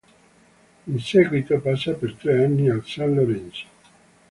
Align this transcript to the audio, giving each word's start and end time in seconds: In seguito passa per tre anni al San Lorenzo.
In 0.93 0.97
seguito 1.09 1.59
passa 1.67 1.93
per 1.93 2.15
tre 2.15 2.41
anni 2.45 2.67
al 2.71 2.81
San 2.87 3.13
Lorenzo. 3.13 3.65